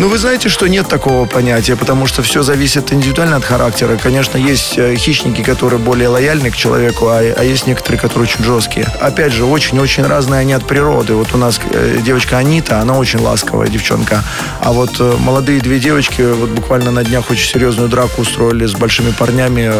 Ну, 0.00 0.08
вы 0.08 0.16
знаете, 0.16 0.48
что 0.48 0.66
нет 0.66 0.88
такого 0.88 1.26
понятия, 1.26 1.76
потому 1.76 2.06
что 2.06 2.22
все 2.22 2.42
зависит 2.42 2.90
индивидуально 2.90 3.36
от 3.36 3.44
характера. 3.44 3.98
Конечно, 4.02 4.38
есть 4.38 4.78
э, 4.78 4.96
хищники, 4.96 5.42
которые 5.42 5.78
более 5.78 6.08
лояльны 6.08 6.50
к 6.50 6.56
человеку, 6.56 7.08
а, 7.08 7.18
а 7.18 7.44
есть 7.44 7.66
некоторые, 7.66 8.00
которые 8.00 8.26
очень 8.26 8.42
жесткие. 8.42 8.86
Опять 8.98 9.34
же, 9.34 9.44
очень-очень 9.44 10.06
разные 10.06 10.40
они 10.40 10.54
от 10.54 10.66
природы. 10.66 11.12
Вот 11.12 11.34
у 11.34 11.36
нас 11.36 11.60
э, 11.70 11.98
девочка 12.02 12.38
Анита, 12.38 12.80
она 12.80 12.96
очень 12.96 13.18
ласковая 13.18 13.68
девчонка. 13.68 14.24
А 14.62 14.72
вот 14.72 14.98
э, 15.00 15.16
молодые 15.18 15.60
две 15.60 15.78
девочки 15.78 16.22
вот 16.22 16.48
буквально 16.48 16.92
на 16.92 17.04
днях 17.04 17.30
очень 17.30 17.46
серьезную 17.46 17.90
драку 17.90 18.22
устроили 18.22 18.64
с 18.64 18.72
большими 18.72 19.10
парнями. 19.10 19.70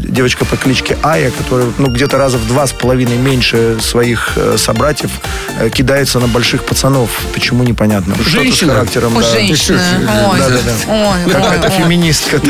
Девочка 0.00 0.44
по 0.44 0.58
кличке 0.58 0.98
Ая, 1.02 1.30
которая 1.30 1.68
ну, 1.78 1.86
где-то 1.86 2.18
раза 2.18 2.36
в 2.36 2.46
два 2.46 2.66
с 2.66 2.72
половиной 2.72 3.16
меньше 3.16 3.78
своих 3.80 4.36
собратьев, 4.58 5.10
кидается 5.72 6.20
на 6.20 6.26
больших 6.26 6.64
пацанов. 6.64 7.08
Почему 7.32 7.62
непонятно? 7.62 8.14
Что-то 8.14 8.28
с 8.28 8.32
Женщина? 8.32 8.74
характером, 8.74 9.14
да. 9.14 9.37
Женщина. 9.46 9.80
Ой, 10.88 11.32
Какая-то 11.32 11.70
феминистка. 11.70 12.40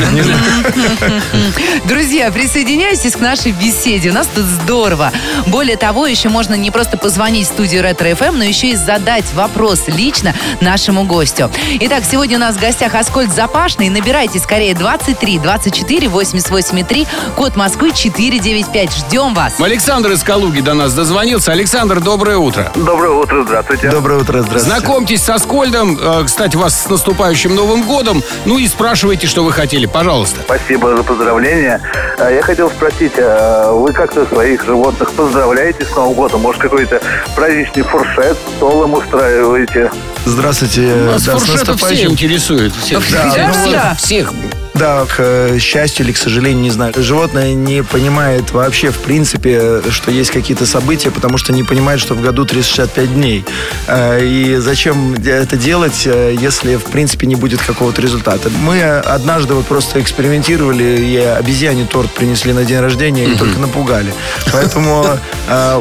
Друзья, 1.85 2.31
присоединяйтесь 2.31 3.13
к 3.13 3.21
нашей 3.21 3.53
беседе. 3.53 4.11
У 4.11 4.13
нас 4.13 4.29
тут 4.35 4.45
здорово. 4.45 5.13
Более 5.47 5.77
того, 5.77 6.07
еще 6.07 6.29
можно 6.29 6.55
не 6.55 6.71
просто 6.71 6.97
позвонить 6.99 7.47
в 7.47 7.53
студию 7.53 7.83
Ретро 7.83 8.15
ФМ, 8.15 8.37
но 8.39 8.45
еще 8.45 8.69
и 8.69 8.77
задать 8.77 9.25
вопрос 9.35 9.85
лично 9.89 10.35
нашему 10.61 11.05
гостю. 11.05 11.51
Итак, 11.81 12.05
сегодня 12.11 12.37
у 12.37 12.41
нас 12.41 12.57
в 12.57 12.61
гостях 12.61 12.95
Аскольд 12.95 13.33
Запашный. 13.33 13.89
Набирайте 13.89 14.39
скорее 14.39 14.75
23 14.75 15.39
24 15.39 16.09
88 16.09 16.85
3, 16.85 17.07
код 17.37 17.57
Москвы 17.57 17.93
495. 17.93 18.93
Ждем 18.93 19.35
вас. 19.35 19.55
Александр 19.61 20.13
из 20.13 20.23
Калуги 20.23 20.61
до 20.61 20.75
нас 20.75 20.93
дозвонился. 20.95 21.53
Александр, 21.53 22.01
доброе 22.01 22.39
утро. 22.39 22.73
Доброе 22.75 23.11
утро, 23.13 23.45
здравствуйте. 23.45 23.91
Доброе 23.91 24.21
утро, 24.21 24.43
здравствуйте. 24.43 24.81
Знакомьтесь 24.81 25.23
со 25.23 25.39
Скольдом. 25.39 25.99
Э, 26.01 26.25
Кстати, 26.25 26.57
вас 26.57 26.78
с 26.79 26.89
наступающим 26.89 27.55
Новым 27.55 27.83
годом. 27.83 28.23
Ну 28.45 28.59
и 28.59 28.67
спрашивайте, 28.67 29.27
что 29.27 29.45
вы 29.45 29.53
хотели, 29.53 29.87
пожалуйста. 29.87 30.41
Спасибо 30.45 30.97
за 30.97 31.03
поздравления. 31.03 31.81
А, 32.19 32.31
Я 32.31 32.43
хотел 32.43 32.71
спросить, 32.71 33.13
а 33.19 33.73
вы 33.73 33.93
как-то 33.93 34.27
своих 34.27 34.65
животных 34.65 35.13
поздравляете 35.13 35.85
с 35.85 35.95
Новым 35.95 36.15
годом? 36.15 36.41
Может, 36.43 36.61
какой-то 36.63 37.01
праздничный 37.35 37.83
фуршет, 37.83 38.37
стол 38.57 38.85
им 38.85 38.95
устраиваете? 38.95 39.91
Здравствуйте. 40.25 40.81
Нас 40.95 41.25
Да, 41.25 41.39
фуршетов 41.39 41.81
все 41.83 42.05
интересует. 42.07 42.73
Всех, 42.75 43.01
Да, 43.13 43.31
всех, 43.31 43.47
ну 43.49 43.53
всех, 43.53 43.73
да. 43.73 43.95
всех. 43.99 44.33
Да, 44.79 45.05
к 45.07 45.15
э, 45.19 45.59
счастью 45.59 46.05
или 46.05 46.13
к 46.13 46.17
сожалению, 46.17 46.63
не 46.63 46.71
знаю. 46.71 46.95
Животное 46.97 47.53
не 47.55 47.83
понимает 47.83 48.53
вообще, 48.53 48.91
в 48.91 48.99
принципе, 48.99 49.83
что 49.91 50.11
есть 50.11 50.31
какие-то 50.31 50.67
события, 50.67 51.11
потому 51.11 51.37
что 51.39 51.53
не 51.53 51.65
понимает, 51.65 52.01
что 52.01 52.15
в 52.15 52.21
году 52.21 52.45
365 52.45 53.15
дней. 53.15 53.45
Э, 53.89 54.25
И 54.25 54.57
зачем 54.57 55.15
это 55.15 55.57
делать, 55.57 56.03
э, 56.07 56.37
если, 56.39 56.77
в 56.77 56.85
принципе, 56.85 57.27
не 57.27 57.35
будет 57.35 57.61
какого-то 57.61 58.01
результата? 58.01 58.51
Мы 58.63 58.81
однажды 58.83 59.55
вот 59.55 59.67
просто 59.67 60.01
экспериментировали, 60.01 60.85
и 60.85 61.17
обезьяне 61.17 61.85
торт 61.85 62.11
принесли 62.13 62.53
на 62.53 62.65
день 62.65 62.81
рождения 62.81 63.25
и 63.25 63.37
только 63.37 63.59
напугали. 63.59 64.13
Поэтому, 64.53 65.05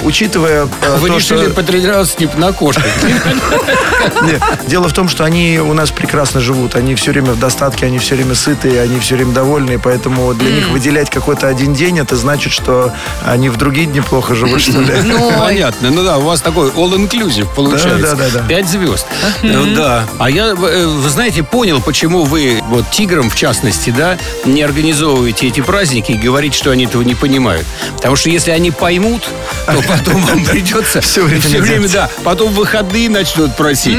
учитывая 0.04 0.68
э, 0.82 0.98
Вы 0.98 1.10
решили 1.10 1.48
потренироваться 1.52 2.18
на 2.38 2.52
кошках. 2.52 2.86
Дело 4.68 4.88
в 4.88 4.94
том, 4.94 5.08
что 5.08 5.24
они 5.24 5.60
у 5.60 5.74
нас 5.74 5.92
прекрасно 5.92 6.40
живут. 6.40 6.76
Они 6.76 6.96
все 6.96 7.12
время 7.12 7.34
в 7.34 7.40
достатке, 7.40 7.86
они 7.86 8.00
все 8.00 8.16
время 8.16 8.34
сытые, 8.36 8.87
они 8.88 9.00
все 9.00 9.16
время 9.16 9.34
довольны. 9.34 9.80
Поэтому 9.80 10.34
для 10.34 10.52
них 10.52 10.70
выделять 10.70 11.10
какой-то 11.10 11.48
один 11.48 11.74
день, 11.74 12.00
это 12.00 12.16
значит, 12.16 12.52
что 12.52 12.92
они 13.26 13.50
в 13.50 13.58
другие 13.58 13.88
дни 13.88 14.02
плохо 14.02 14.36
живут, 14.36 14.62
что 14.62 14.80
ли. 14.82 14.94
Ну, 15.04 15.32
Понятно. 15.40 15.92
Ну 15.92 16.04
да, 16.04 16.18
у 16.18 16.22
вас 16.22 16.42
такой 16.42 16.70
all-inclusive 16.70 17.48
получается. 17.56 18.16
Да, 18.16 18.30
да, 18.32 18.40
да. 18.42 18.48
Пять 18.48 18.68
звезд. 18.68 19.06
Ну 19.44 19.76
Да. 19.76 20.06
А 20.20 20.30
я, 20.30 20.48
э, 20.48 20.54
вы 20.88 21.10
знаете, 21.10 21.44
понял, 21.44 21.82
почему 21.82 22.24
вы, 22.24 22.62
вот 22.70 22.90
тиграм 22.92 23.30
в 23.30 23.36
частности, 23.36 23.90
да, 23.90 24.18
не 24.46 24.62
организовываете 24.62 25.48
эти 25.48 25.62
праздники 25.62 26.12
и 26.12 26.18
говорите, 26.18 26.58
что 26.58 26.72
они 26.72 26.86
этого 26.86 27.02
не 27.02 27.16
понимают. 27.16 27.66
Потому 27.96 28.16
что 28.16 28.30
если 28.30 28.52
они 28.52 28.72
поймут, 28.72 29.24
то 29.66 29.82
потом 29.88 30.22
вам 30.24 30.46
придется 30.46 31.02
время 31.22 31.42
все 31.42 31.60
время, 31.62 31.90
да, 31.90 32.10
потом 32.24 32.52
выходные 32.54 33.10
начнут 33.10 33.56
просить. 33.56 33.98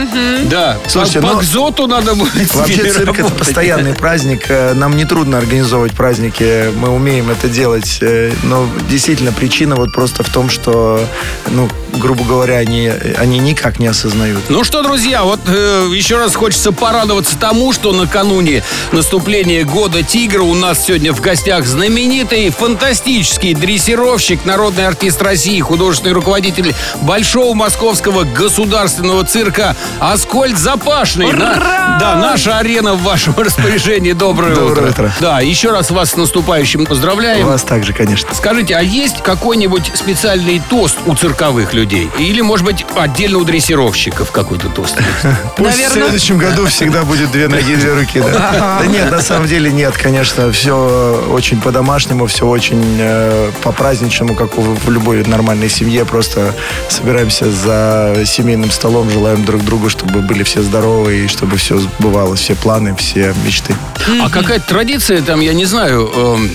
Да. 0.49 0.78
Слушайте, 0.87 1.21
по, 1.21 1.28
по 1.28 1.33
ну, 1.35 1.40
кзоту 1.40 1.87
надо 1.87 2.14
будет 2.14 2.54
Вообще 2.54 2.90
цирк 2.92 3.18
это 3.18 3.30
постоянный 3.30 3.95
праздник. 3.95 4.47
Нам 4.75 4.96
не 4.96 5.04
трудно 5.04 5.38
организовывать 5.38 5.92
праздники. 5.92 6.70
Мы 6.76 6.88
умеем 6.90 7.30
это 7.30 7.48
делать. 7.48 7.98
Э, 8.00 8.32
Но 8.44 8.68
действительно 8.88 9.32
причина 9.32 9.76
вот 9.76 9.92
просто 9.92 10.22
в 10.22 10.28
том, 10.28 10.48
что, 10.50 11.00
ну, 11.48 11.68
грубо 11.96 12.25
говоря, 12.25 12.56
они, 12.56 12.88
они 13.18 13.38
никак 13.38 13.78
не 13.78 13.87
осознают. 13.87 14.42
Ну 14.48 14.64
что, 14.64 14.82
друзья, 14.82 15.25
вот 15.25 15.40
э, 15.46 15.88
еще 15.94 16.18
раз 16.18 16.34
хочется 16.34 16.72
порадоваться 16.72 17.37
тому, 17.38 17.72
что 17.72 17.92
накануне 17.92 18.62
наступления 18.92 19.64
года 19.64 20.02
тигра 20.02 20.42
у 20.42 20.54
нас 20.54 20.87
сегодня 20.87 21.12
в 21.12 21.20
гостях 21.20 21.66
знаменитый, 21.66 22.50
фантастический 22.50 23.54
дрессировщик, 23.54 24.44
народный 24.44 24.87
артист 24.87 25.20
России, 25.22 25.60
художественный 25.60 26.12
руководитель 26.12 26.75
Большого 27.02 27.54
Московского 27.54 28.25
государственного 28.25 29.25
цирка 29.25 29.76
Аскольд 30.00 30.58
Запашный. 30.58 31.26
Ура! 31.26 31.96
да, 31.98 32.16
наша 32.16 32.58
арена 32.58 32.94
в 32.94 33.02
вашем 33.02 33.34
распоряжении. 33.37 34.12
Доброе, 34.12 34.54
Доброе 34.58 34.90
утро. 34.90 35.12
Да, 35.20 35.40
еще 35.40 35.70
раз 35.70 35.90
вас 35.90 36.10
с 36.10 36.16
наступающим 36.16 36.86
поздравляем. 36.86 37.46
Вас 37.46 37.62
также, 37.62 37.92
конечно. 37.92 38.34
Скажите, 38.34 38.74
а 38.74 38.82
есть 38.82 39.22
какой-нибудь 39.22 39.92
специальный 39.94 40.60
тост 40.68 40.98
у 41.06 41.14
цирковых 41.14 41.74
людей? 41.74 42.10
Или, 42.18 42.40
может 42.40 42.64
быть, 42.64 42.84
отдельно 42.96 43.38
у 43.38 43.44
дрессировщиков 43.44 44.30
какой-то 44.30 44.68
тост? 44.68 44.98
Пусть 45.56 45.78
в 45.78 45.92
следующем 45.92 46.38
году 46.38 46.66
всегда 46.66 47.04
будет 47.04 47.30
две 47.30 47.48
ноги, 47.48 47.74
две 47.74 47.94
руки. 47.94 48.20
Да, 48.20 48.78
Да 48.80 48.86
нет, 48.86 49.10
на 49.10 49.22
самом 49.22 49.46
деле 49.46 49.70
нет, 49.70 49.96
конечно. 49.96 50.52
Все 50.52 51.26
очень 51.30 51.60
по-домашнему, 51.60 52.26
все 52.26 52.46
очень 52.46 52.96
э, 52.98 53.50
по-праздничному, 53.62 54.34
как 54.34 54.56
в, 54.56 54.90
любой 54.90 55.24
нормальной 55.24 55.68
семье. 55.68 56.04
Просто 56.04 56.54
собираемся 56.88 57.50
за 57.50 58.22
семейным 58.24 58.70
столом, 58.70 59.10
желаем 59.10 59.44
друг 59.44 59.64
другу, 59.64 59.88
чтобы 59.88 60.20
были 60.20 60.42
все 60.42 60.62
здоровы 60.62 61.24
и 61.24 61.28
чтобы 61.28 61.56
все 61.56 61.78
сбывалось, 61.78 62.40
все 62.40 62.54
планы, 62.54 62.94
все 62.96 63.34
мечты. 63.44 63.74
А 64.22 64.30
какая-то 64.48 64.66
традиция 64.66 65.20
там, 65.20 65.40
я 65.40 65.52
не 65.52 65.66
знаю, 65.66 66.10
эм, 66.14 66.50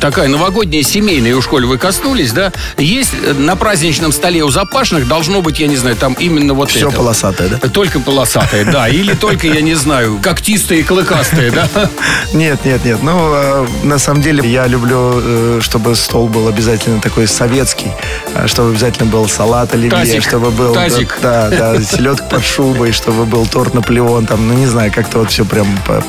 такая 0.00 0.28
новогодняя, 0.28 0.84
семейная, 0.84 1.34
уж 1.34 1.48
коль 1.48 1.66
вы 1.66 1.76
коснулись, 1.76 2.30
да? 2.30 2.52
Есть 2.78 3.14
э, 3.20 3.32
на 3.32 3.56
праздничном 3.56 4.12
столе 4.12 4.44
у 4.44 4.50
запашных 4.50 5.08
должно 5.08 5.42
быть, 5.42 5.58
я 5.58 5.66
не 5.66 5.76
знаю, 5.76 5.96
там 5.96 6.12
именно 6.20 6.54
вот 6.54 6.70
Все 6.70 6.86
это. 6.86 6.96
полосатое, 6.96 7.48
да? 7.48 7.68
Только 7.68 7.98
полосатые, 7.98 8.64
да. 8.64 8.88
Или 8.88 9.14
только, 9.14 9.48
я 9.48 9.60
не 9.60 9.74
знаю, 9.74 10.20
когтистые, 10.22 10.84
клыкастые, 10.84 11.50
да? 11.50 11.68
Нет, 12.32 12.64
нет, 12.64 12.84
нет. 12.84 13.02
Ну, 13.02 13.32
э, 13.34 13.66
на 13.82 13.98
самом 13.98 14.22
деле, 14.22 14.48
я 14.48 14.68
люблю, 14.68 15.14
э, 15.14 15.58
чтобы 15.62 15.96
стол 15.96 16.28
был 16.28 16.46
обязательно 16.46 17.00
такой 17.00 17.26
советский, 17.26 17.90
э, 18.34 18.46
чтобы 18.46 18.70
обязательно 18.70 19.10
был 19.10 19.28
салат 19.28 19.74
оливье, 19.74 20.20
чтобы 20.20 20.50
был... 20.52 20.74
Тазик. 20.74 21.18
Да, 21.20 21.48
да, 21.48 21.82
селедка 21.82 22.24
под 22.26 22.44
шубой, 22.44 22.92
чтобы 22.92 23.24
был 23.24 23.46
торт 23.46 23.74
Наполеон, 23.74 24.26
там, 24.26 24.46
ну, 24.46 24.54
не 24.54 24.66
знаю, 24.66 24.92
как-то 24.94 25.18
вот 25.18 25.30
все 25.32 25.44
прям 25.44 25.66
по- 25.86 26.04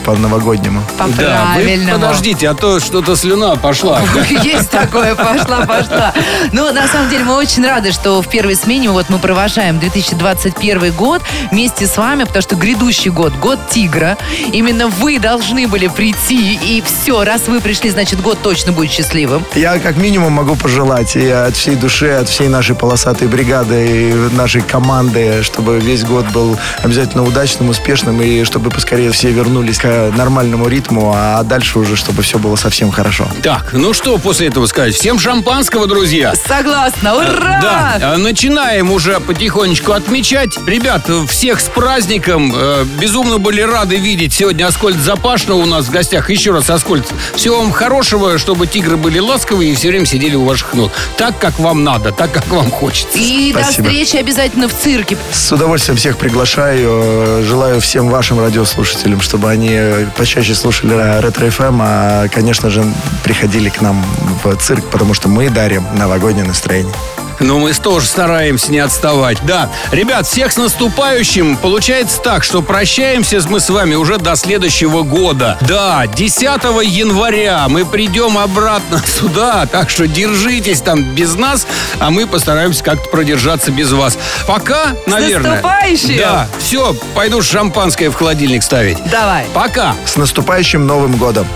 Да, 1.18 1.54
вы 1.56 1.62
По-правильному. 1.62 2.00
подождите, 2.02 2.50
а 2.50 2.54
то 2.54 2.80
что-то 2.80 3.16
слюна 3.16 3.56
пошла. 3.56 4.02
Есть 4.44 4.70
такое, 4.70 5.16
пошла, 5.16 5.66
пошла. 5.66 6.14
Ну, 6.52 6.72
на 6.74 6.88
самом 6.88 7.10
деле, 7.10 7.24
мы 7.24 7.36
очень 7.36 7.66
рады, 7.66 7.92
что 7.92 8.22
в 8.22 8.28
первой 8.28 8.56
смене 8.56 8.90
вот 8.90 9.10
мы 9.10 9.20
провожаем 9.20 9.80
2021 9.80 10.92
год 10.94 11.22
вместе 11.52 11.88
с 11.88 11.98
вами, 11.98 12.24
потому 12.24 12.42
что 12.42 12.56
грядущий 12.56 13.12
год, 13.12 13.34
год 13.36 13.60
тигра. 13.70 14.18
Именно 14.52 14.88
вы 14.88 15.20
должны 15.20 15.68
были 15.68 15.88
прийти, 15.88 16.56
и 16.56 16.84
все, 16.86 17.24
раз 17.24 17.48
вы 17.48 17.62
пришли, 17.62 17.90
значит, 17.90 18.22
год 18.22 18.40
точно 18.42 18.72
будет 18.72 18.92
счастливым. 18.92 19.46
Я 19.56 19.80
как 19.80 19.98
минимум 19.98 20.34
могу 20.34 20.56
пожелать 20.56 21.16
и 21.16 21.28
от 21.30 21.56
всей 21.56 21.76
души 21.76 22.08
от 22.10 22.30
всей 22.30 22.48
нашей 22.48 22.76
полосатой 22.76 23.28
бригады 23.28 23.88
и 23.88 24.36
нашей 24.36 24.62
команды, 24.62 25.44
чтобы 25.44 25.80
весь 25.80 26.04
год 26.04 26.26
был 26.32 26.58
обязательно 26.84 27.24
удачным, 27.24 27.70
успешным 27.70 28.22
и 28.22 28.44
чтобы 28.44 28.70
поскорее 28.70 29.12
все 29.12 29.32
вернулись 29.32 29.78
к 29.80 30.12
нормальному 30.16 30.68
ритму, 30.68 30.97
а 31.14 31.44
дальше 31.44 31.80
уже, 31.80 31.96
чтобы 31.96 32.22
все 32.22 32.38
было 32.38 32.56
совсем 32.56 32.92
хорошо. 32.92 33.28
Так, 33.44 33.74
ну 33.74 33.94
что 33.94 34.18
после 34.18 34.48
этого 34.48 34.66
сказать? 34.66 34.96
Всем 34.96 35.20
шампанского, 35.20 35.88
друзья! 35.88 36.34
Согласна, 36.36 37.16
ура! 37.16 37.60
Да, 37.62 37.98
э, 38.02 38.18
начинаем 38.18 38.92
уже 38.92 39.20
потихонечку 39.20 39.92
отмечать. 39.94 40.58
Ребят, 40.66 41.10
всех 41.30 41.60
с 41.60 41.66
праздником. 41.66 42.54
Э, 42.56 42.86
Безумно 43.00 43.38
были 43.38 43.62
рады 43.62 43.98
видеть 43.98 44.34
сегодня 44.34 44.68
Аскольд 44.68 44.98
Запашного 44.98 45.60
у 45.60 45.66
нас 45.66 45.86
в 45.86 45.92
гостях. 45.92 46.30
Еще 46.30 46.52
раз, 46.52 46.70
Аскольд, 46.70 47.06
всего 47.36 47.60
вам 47.60 47.72
хорошего, 47.72 48.38
чтобы 48.38 48.68
тигры 48.68 48.98
были 48.98 49.20
ласковые 49.20 49.72
и 49.72 49.76
все 49.76 49.90
время 49.90 50.06
сидели 50.06 50.36
у 50.36 50.46
ваших 50.46 50.74
ног. 50.74 50.92
Так, 51.18 51.38
как 51.40 51.60
вам 51.60 51.84
надо, 51.84 52.12
так, 52.12 52.32
как 52.32 52.48
вам 52.48 52.70
хочется. 52.72 53.18
И 53.18 53.52
до 53.54 53.64
Спасибо. 53.64 53.88
встречи 53.88 54.18
обязательно 54.18 54.68
в 54.68 54.74
цирке. 54.74 55.18
С 55.32 55.52
удовольствием 55.52 55.98
всех 55.98 56.18
приглашаю. 56.18 57.44
Желаю 57.44 57.82
всем 57.82 58.10
вашим 58.10 58.40
радиослушателям, 58.40 59.22
чтобы 59.22 59.50
они 59.50 59.80
почаще 60.18 60.56
слушали 60.56 60.87
Ретро 60.96 61.50
ФМ, 61.50 61.80
а, 61.82 62.28
конечно 62.30 62.70
же, 62.70 62.84
приходили 63.24 63.70
к 63.70 63.82
нам 63.82 64.04
в 64.44 64.56
цирк, 64.56 64.86
потому 64.86 65.14
что 65.14 65.28
мы 65.28 65.50
дарим 65.50 65.86
новогоднее 65.98 66.46
настроение. 66.46 66.94
Но 67.40 67.60
мы 67.60 67.74
тоже 67.74 68.08
стараемся 68.08 68.72
не 68.72 68.80
отставать. 68.80 69.38
Да, 69.44 69.70
ребят, 69.92 70.26
всех 70.26 70.52
с 70.52 70.58
наступающим. 70.58 71.58
Получается 71.58 72.20
так, 72.22 72.44
что 72.44 72.62
прощаемся 72.62 73.40
мы 73.50 73.60
с 73.60 73.70
вами 73.70 73.96
уже 73.96 74.18
до 74.18 74.36
следующего 74.36 75.04
года. 75.04 75.58
Да, 75.62 76.08
10 76.08 76.44
января 76.84 77.68
мы 77.70 77.86
придем 77.86 78.38
обратно 78.38 79.02
сюда, 79.20 79.66
так 79.66 79.90
что 79.90 80.08
держитесь 80.08 80.82
там 80.82 81.04
без 81.04 81.36
нас, 81.36 81.68
а 82.00 82.10
мы 82.10 82.26
постараемся 82.26 82.84
как-то 82.84 83.10
продержаться 83.10 83.72
без 83.72 83.92
вас. 83.92 84.18
Пока, 84.48 84.96
наверное. 85.06 85.52
наступающим! 85.52 86.18
Да, 86.18 86.48
все, 86.60 86.96
пойду 87.16 87.42
шампанское 87.42 88.10
в 88.10 88.16
холодильник 88.16 88.64
ставить. 88.64 88.98
Давай. 89.12 89.46
Пока. 89.54 89.96
С 90.06 90.16
наступающим 90.16 90.88
Новым 90.88 91.16
годом! 91.18 91.48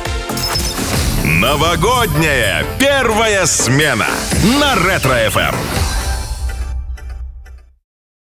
Новогодняя 1.42 2.64
первая 2.78 3.48
смена 3.48 4.06
на 4.60 4.76
Ретро-ФМ. 4.76 5.81